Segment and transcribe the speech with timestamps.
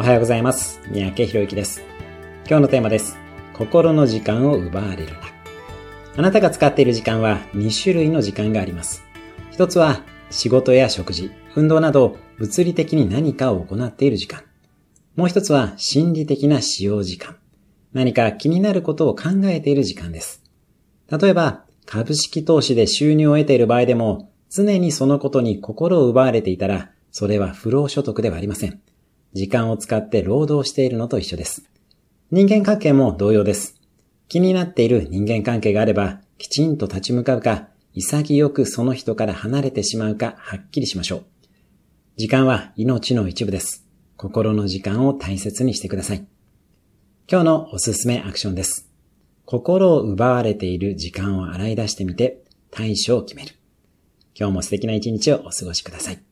[0.00, 0.80] おはようございます。
[0.92, 1.82] 三宅博之です。
[2.46, 3.18] 今日のテーマです。
[3.52, 5.18] 心の時間を奪われるな。
[6.16, 9.02] あなたが使っている時間は2種類の時間があります。
[9.50, 14.44] 一つは仕事や食事、運動など物理的に何かを行っている時間。
[15.16, 17.36] もう一つは心理的な使用時間。
[17.92, 20.44] 何か気になることを考えている時間です。
[21.10, 28.80] 例えば、株式投資で収入を得ている場合でも、常にそのことに心を奪われていたら、それは不労所得ではありません。
[29.32, 31.64] 時間を使って労働しているのと一緒です。
[32.30, 33.80] 人間関係も同様です。
[34.28, 41.24] 気になっている人間関係があれば、きちんと立ち向かうか、潔くその人から離れてしまうか、はっきりしましょう。
[42.16, 43.86] 時間は命の一部です。
[44.16, 46.26] 心の時間を大切にしてください。
[47.30, 48.90] 今日のおすすめアクションです。
[49.44, 53.54] 心を奪われている時間を洗い出してみて、対処を決める。
[54.34, 56.27] 今日も素敵な一日をお過ごしください。